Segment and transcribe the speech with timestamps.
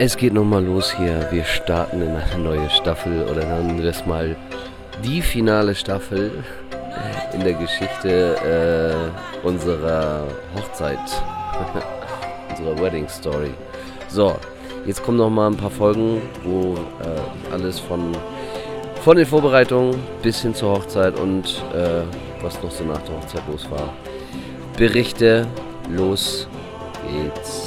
[0.00, 1.26] Es geht nochmal los hier.
[1.32, 4.36] Wir starten in eine neue Staffel oder nennen wir es mal
[5.02, 6.44] die finale Staffel
[7.32, 8.36] in der Geschichte
[9.42, 10.22] äh, unserer
[10.54, 11.00] Hochzeit,
[12.50, 13.50] unserer Wedding Story.
[14.06, 14.36] So,
[14.86, 18.16] jetzt kommen noch mal ein paar Folgen, wo äh, alles von,
[19.02, 22.02] von den Vorbereitungen bis hin zur Hochzeit und äh,
[22.40, 23.92] was noch so nach der Hochzeit los war.
[24.76, 25.44] Berichte,
[25.88, 26.46] los
[27.10, 27.57] geht's.